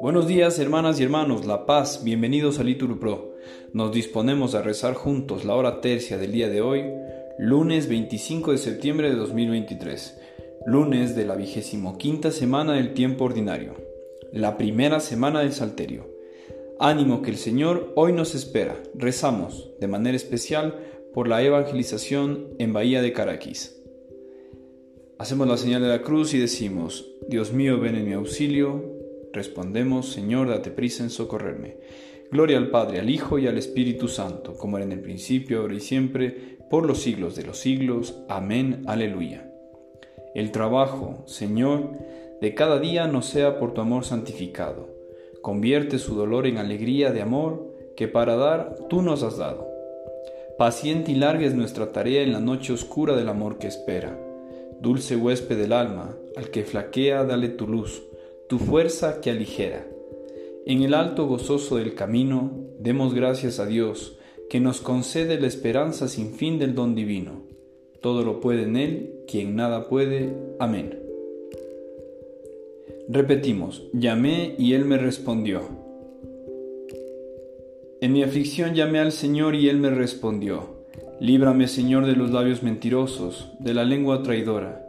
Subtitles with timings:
[0.00, 3.34] Buenos días hermanas y hermanos, La Paz, bienvenidos a Litur Pro.
[3.72, 6.84] Nos disponemos a rezar juntos la hora tercia del día de hoy,
[7.38, 10.20] lunes 25 de septiembre de 2023,
[10.66, 13.74] lunes de la vigésimo quinta semana del tiempo ordinario,
[14.32, 16.06] la primera semana del Salterio.
[16.80, 18.80] Ánimo que el Señor hoy nos espera.
[18.94, 20.78] Rezamos de manera especial
[21.12, 23.77] por la evangelización en Bahía de Caraquis.
[25.18, 28.98] Hacemos la señal de la cruz y decimos, Dios mío, ven en mi auxilio,
[29.32, 31.76] Respondemos, Señor, date prisa en socorrerme.
[32.30, 35.74] Gloria al Padre, al Hijo y al Espíritu Santo, como era en el principio, ahora
[35.74, 38.16] y siempre, por los siglos de los siglos.
[38.28, 38.82] Amén.
[38.86, 39.50] Aleluya.
[40.34, 41.90] El trabajo, Señor,
[42.40, 44.88] de cada día nos sea por tu amor santificado.
[45.42, 49.68] Convierte su dolor en alegría de amor que para dar tú nos has dado.
[50.58, 54.27] Paciente y larga es nuestra tarea en la noche oscura del amor que espera.
[54.80, 58.02] Dulce huésped del alma, al que flaquea, dale tu luz
[58.48, 59.86] tu fuerza que aligera.
[60.64, 66.08] En el alto gozoso del camino, demos gracias a Dios, que nos concede la esperanza
[66.08, 67.42] sin fin del don divino.
[68.00, 70.32] Todo lo puede en Él, quien nada puede.
[70.58, 70.98] Amén.
[73.10, 75.60] Repetimos, llamé y Él me respondió.
[78.00, 80.77] En mi aflicción llamé al Señor y Él me respondió.
[81.20, 84.88] Líbrame, Señor, de los labios mentirosos, de la lengua traidora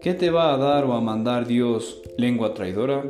[0.00, 3.04] ¿Qué te va a dar o a mandar Dios, lengua traidora?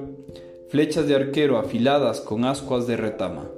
[0.71, 3.51] Flechas de arquero afiladas con ascuas de retama.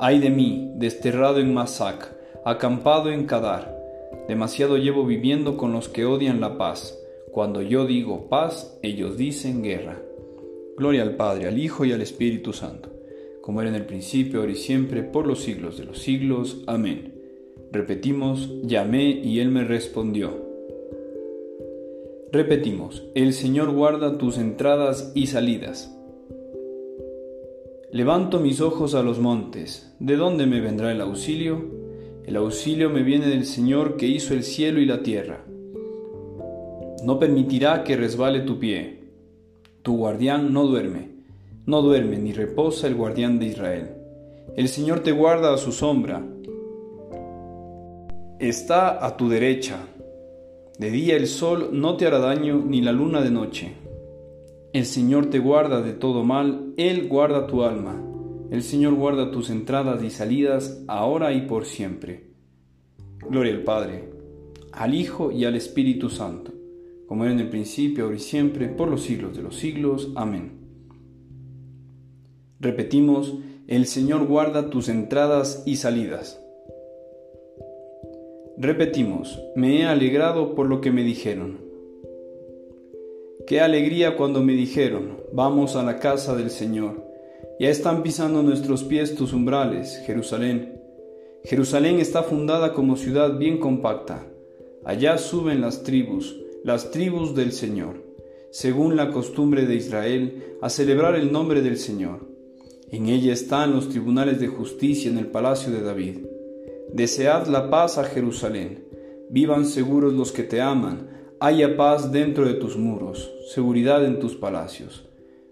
[0.00, 2.12] Ay de mí, desterrado en Masac,
[2.44, 3.72] acampado en Kadar.
[4.26, 6.98] Demasiado llevo viviendo con los que odian la paz.
[7.30, 10.02] Cuando yo digo paz, ellos dicen guerra.
[10.76, 12.90] Gloria al Padre, al Hijo y al Espíritu Santo,
[13.42, 16.64] como era en el principio, ahora y siempre, por los siglos de los siglos.
[16.66, 17.15] Amén.
[17.76, 20.30] Repetimos, llamé y Él me respondió.
[22.32, 25.94] Repetimos, el Señor guarda tus entradas y salidas.
[27.92, 31.66] Levanto mis ojos a los montes, ¿de dónde me vendrá el auxilio?
[32.24, 35.44] El auxilio me viene del Señor que hizo el cielo y la tierra.
[37.04, 39.00] No permitirá que resbale tu pie.
[39.82, 41.10] Tu guardián no duerme,
[41.66, 43.90] no duerme ni reposa el guardián de Israel.
[44.56, 46.24] El Señor te guarda a su sombra.
[48.38, 49.78] Está a tu derecha
[50.78, 53.72] de día el sol no te hará daño, ni la luna de noche.
[54.74, 58.02] El Señor te guarda de todo mal, Él guarda tu alma.
[58.50, 62.34] El Señor guarda tus entradas y salidas, ahora y por siempre.
[63.26, 64.10] Gloria al Padre,
[64.70, 66.52] al Hijo y al Espíritu Santo,
[67.06, 70.12] como era en el principio, ahora y siempre, por los siglos de los siglos.
[70.14, 70.58] Amén.
[72.60, 73.32] Repetimos,
[73.66, 76.45] el Señor guarda tus entradas y salidas.
[78.58, 81.58] Repetimos, me he alegrado por lo que me dijeron.
[83.46, 87.04] Qué alegría cuando me dijeron, vamos a la casa del Señor.
[87.60, 90.80] Ya están pisando nuestros pies tus umbrales, Jerusalén.
[91.44, 94.26] Jerusalén está fundada como ciudad bien compacta.
[94.86, 98.04] Allá suben las tribus, las tribus del Señor,
[98.50, 102.26] según la costumbre de Israel, a celebrar el nombre del Señor.
[102.90, 106.16] En ella están los tribunales de justicia en el palacio de David.
[106.96, 108.86] Desead la paz a Jerusalén.
[109.28, 111.10] Vivan seguros los que te aman.
[111.40, 115.06] Haya paz dentro de tus muros, seguridad en tus palacios.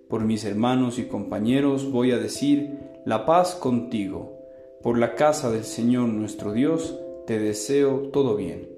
[0.08, 4.38] Por mis hermanos y compañeros voy a decir, la paz contigo.
[4.82, 8.70] Por la casa del Señor nuestro Dios, te deseo todo bien.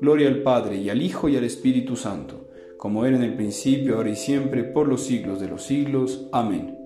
[0.00, 2.48] Gloria al Padre y al Hijo y al Espíritu Santo,
[2.78, 6.26] como era en el principio, ahora y siempre, por los siglos de los siglos.
[6.32, 6.78] Amén.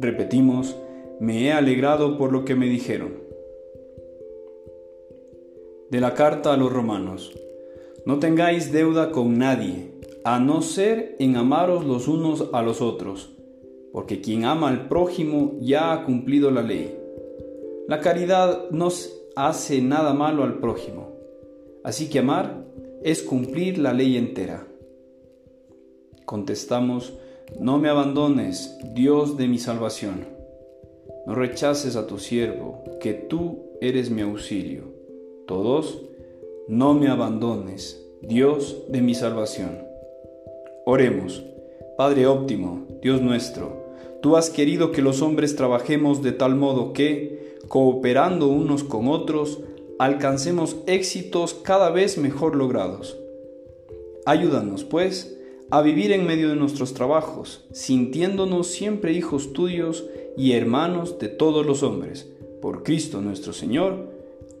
[0.00, 0.74] Repetimos,
[1.20, 3.27] me he alegrado por lo que me dijeron
[5.90, 7.32] de la carta a los romanos.
[8.04, 9.92] No tengáis deuda con nadie,
[10.24, 13.30] a no ser en amaros los unos a los otros,
[13.92, 16.94] porque quien ama al prójimo ya ha cumplido la ley.
[17.86, 18.88] La caridad no
[19.34, 21.14] hace nada malo al prójimo,
[21.84, 22.66] así que amar
[23.02, 24.66] es cumplir la ley entera.
[26.26, 27.14] Contestamos,
[27.58, 30.26] no me abandones, Dios de mi salvación.
[31.26, 34.97] No rechaces a tu siervo, que tú eres mi auxilio
[35.48, 36.02] todos,
[36.68, 39.82] no me abandones, Dios de mi salvación.
[40.84, 41.42] Oremos,
[41.96, 43.84] Padre óptimo, Dios nuestro,
[44.22, 49.60] tú has querido que los hombres trabajemos de tal modo que, cooperando unos con otros,
[49.98, 53.18] alcancemos éxitos cada vez mejor logrados.
[54.26, 55.36] Ayúdanos, pues,
[55.70, 60.04] a vivir en medio de nuestros trabajos, sintiéndonos siempre hijos tuyos
[60.36, 62.30] y hermanos de todos los hombres.
[62.60, 64.10] Por Cristo nuestro Señor.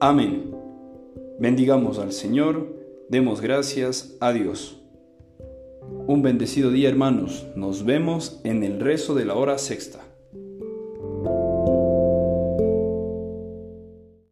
[0.00, 0.67] Amén.
[1.40, 2.66] Bendigamos al Señor,
[3.08, 4.82] demos gracias a Dios.
[6.08, 10.00] Un bendecido día hermanos, nos vemos en el rezo de la hora sexta.